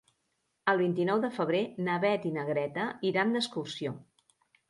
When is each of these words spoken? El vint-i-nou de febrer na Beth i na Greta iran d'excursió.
El 0.71 0.79
vint-i-nou 0.83 1.19
de 1.25 1.29
febrer 1.35 1.59
na 1.89 1.99
Beth 2.05 2.25
i 2.29 2.33
na 2.39 2.47
Greta 2.49 2.85
iran 3.13 3.37
d'excursió. 3.39 3.93